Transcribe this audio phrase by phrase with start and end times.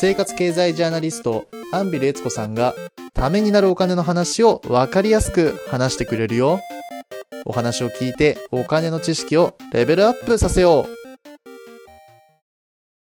[0.00, 2.74] 生活経済ジャーナリスト、アンビルエツコさんが、
[3.14, 6.60] ためになるお金の話をわかりやすく話してくれるよ。
[7.44, 11.02] お話を聞いて、お金の知識をレベルアップさせよう。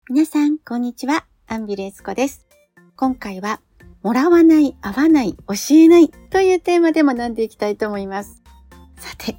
[0.09, 1.25] 皆さん、こんにちは。
[1.47, 2.47] アンビルエツコです。
[2.95, 3.61] 今回は、
[4.01, 8.41] もらわない、合わない、教えないというテーマで学んでいきたいと思います。
[8.97, 9.37] さて、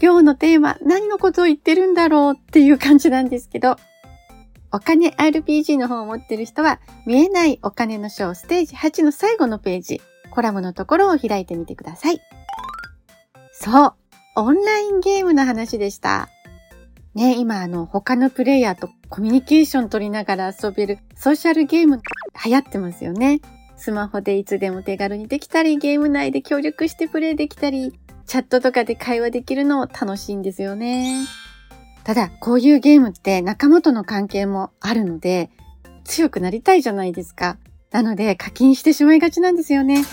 [0.00, 3.76] 今日のテーマ、何のことを言ってるんだろうっていう感じなんですけど、
[4.70, 12.20] お金 RPG の本を持ってる人は、見えないお金の章ステージ8の最後のページ、コラムのところを開いてみてください。
[13.52, 13.94] そう、
[14.36, 16.28] オンラインゲームの話でした。
[17.14, 22.00] ね、今あの、他のプレイヤーとコミュニケーション取りながら遊べるソーシャルゲーム
[22.44, 23.40] 流行ってますよね。
[23.76, 31.24] スマホでいつでも手軽にできたり、ゲーム内で協力してプレイできたり、チャットとかで会話できるの楽しいんですよね。
[32.08, 35.50] ただ、こういうゲームって仲間との関係もあるので、
[36.04, 37.58] 強くなりたいじゃないですか。
[37.90, 40.04] なので課金してしまいがちなんですよね。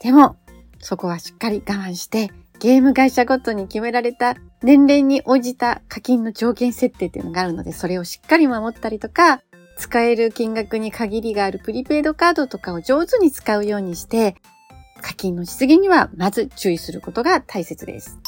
[0.00, 0.36] でも、
[0.78, 9.42] そこはしっかり我慢して、ゲーム会社ごとに決められた年齢に応じた課金の上限設定っていうのがあるので、それをしっかり守ったりとか、
[9.78, 14.36] 使える金額に限りがあるプリペイドカードとかを上手に使うようにして、
[15.00, 18.20] 課金のしすぎにはまず注意することが大切です。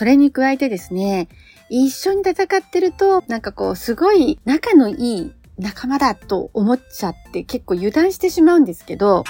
[0.00, 1.28] それに加えてですね、
[1.68, 9.24] 一緒に戦ってると、なんかこう、すごい仲のいい仲間だと思っちゃって結構油断してしまうんですけど、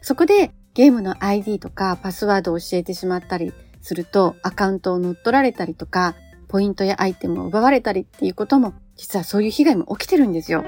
[0.00, 6.16] そこでゲームの ID とかパスワードを教えてしまったりすると、アカウントを乗っ取られたりとか、
[6.48, 10.64] ポイントやアイテムを奪われたりっていうことも、実はそういう被害も起きてるんですよ。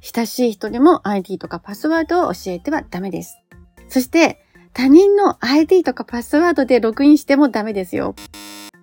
[0.00, 3.40] 親しい人でも ID とかパスワードを教えてはダメです。
[3.88, 8.14] そして、他人の ID とかパスワードでログインしてもダメですよ。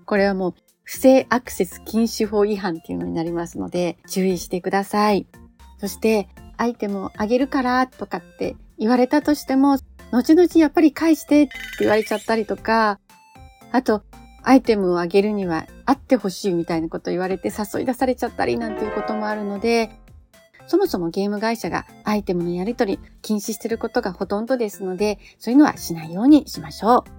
[0.05, 5.27] これはもう、不正アクセス禁止法違反っていうのになりますので、注意してください。
[5.79, 9.77] そして、アイテムをあげるからとかって言われたとしても、
[10.11, 12.99] 後々やっぱり返してって言われちゃったりとか、
[13.71, 14.03] あと、
[14.43, 19.91] アイテムをあげるにはあってほしいみたいなこと言われて誘い出されちゃったりなんていうこともあるので、
[20.67, 27.17] そもそもゲーム会社がアイテムのやり取り禁止してることがほとんどですので、そういうのはしないようにしましょう。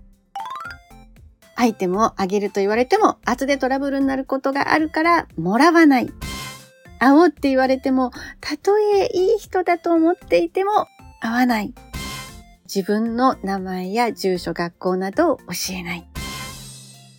[1.57, 6.13] アイテムをあげると言われても、後でトラブルになることがあるから、もらわない。
[7.01, 10.87] 会おうって言われても、たとえいい人だと思っていても、
[11.21, 11.75] 会わない。
[12.73, 16.09] 自分の名前や住所、学校などを教えない。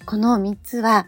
[0.06, 1.08] この3つは、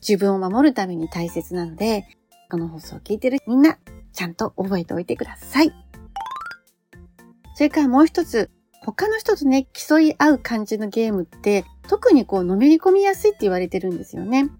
[0.00, 2.08] 自分を守るために大切なので、
[2.50, 3.78] この放送を聞いてるみんな、
[4.12, 5.72] ちゃんと覚えておいてください。
[7.54, 8.50] それからもう一つ、
[8.84, 14.50] 他の人とね、競い合う感じのゲームって、特にこう、のめり込みやすいって言われてるんですよね。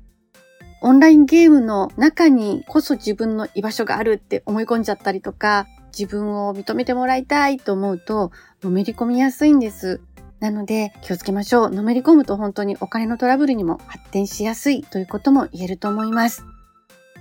[0.82, 8.32] オンラインゲームの中にこそ自分の居場所があるって思い込んじゃったりとか、自分を認めてもらいたいと思うと、
[8.62, 10.00] のめり込みやすいんです。
[10.40, 11.70] なので、気をつけましょう。
[11.70, 16.44] のめり込むと本当にお金のトラブルにも発展しやすいということも言えると思います。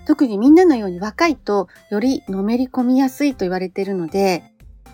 [0.06, 4.44] 特にみんなのように若いと、よりのめり込みやすいと言われているので、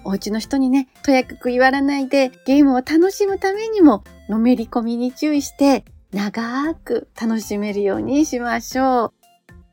[0.03, 9.13] お家の人にね、とやかく言われないで、ゲームを楽しむためにも、のめり込みに注意して、長く楽しめるようにしましょう。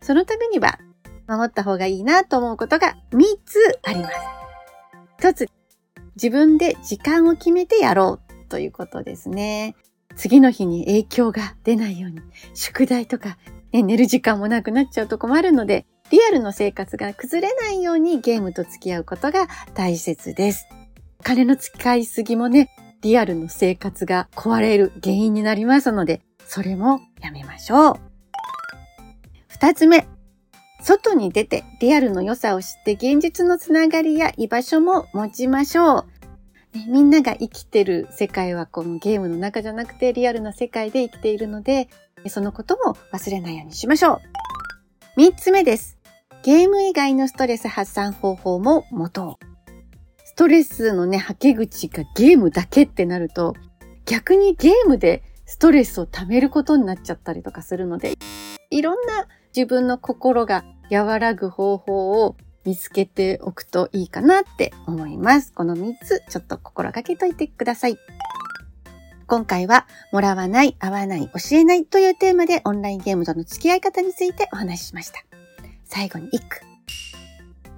[0.05, 0.79] そのためには、
[1.27, 4.17] 守った方がいいなと思うことが3つあります。
[5.21, 5.49] 1つ、
[6.17, 9.75] 自分で時間を決めてやろうということですね。
[10.17, 12.21] 次の日に影響が出ないように、
[12.55, 13.37] 宿題とか、
[13.75, 20.69] ね、寝る時間もなくなっちゃうとこもあるので、リアルの生活が崩れないようにゲームと付き合うことが大切です。
[21.25, 22.71] 金の使いすぎもね、
[23.03, 28.01] リアルの生活が壊れる原因になりますので、それもやめましょう。
[29.49, 30.07] 二つ目、
[30.81, 36.07] 外に出てリアルの良さを知って現実のつながりや居場所も持ちましょ
[36.75, 36.79] う。
[36.79, 41.89] ねみんなが生きてる世界はこのゲームの中じゃなくてリアルな世界で生きているので、
[42.31, 44.21] そのことも忘れないようにしましょう。
[45.17, 45.99] 三つ目です。
[46.43, 49.45] ゲーム以外のストレス発散方法も持とう。
[50.25, 53.55] ストレスのね、はけ口がゲームだけってなると、
[54.05, 58.15] 逆にゲームでストレスを溜めることになっちゃったりとかするので、
[58.71, 65.53] いろんな自分の心が和らぐ方法を見つけておくといいかなって思います。
[65.53, 67.99] この3つちょっと心がけといてください。
[69.27, 75.25] 今回は、もらわない、合わない、教えないというテーマでオンラインゲームとの付き合い方についてお話ししました。
[75.85, 76.61] 最後に一句。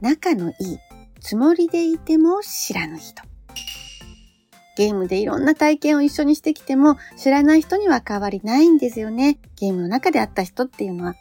[0.00, 0.78] 仲のいい、
[1.20, 3.22] つもりでいても知らぬ人。
[4.76, 9.38] ゲームでいろんな体験を一緒にしてきても知らない人には変わりないんですよね。
[9.56, 11.14] ゲームの中で会った人っていうのは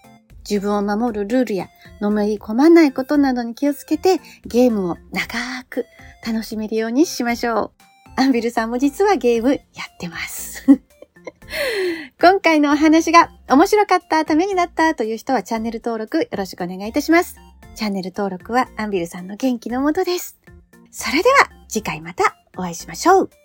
[0.49, 1.69] 自分を守るルールや、
[1.99, 5.85] のめり込まないことなどに気をつけて、ゲームを長く
[6.25, 7.94] 楽しめるようにしましょう。
[8.17, 9.59] アンビルさんも実はゲームや
[9.93, 10.65] ってます。
[12.19, 17.35] 今回のお話が面白かった、ためになったという人はチャンネル登録よろしくお願いいたします。
[17.75, 20.39] チャンネル登録はアンビルさんの元気のもとです。
[20.91, 23.44] それでは次回またお会いしましょう。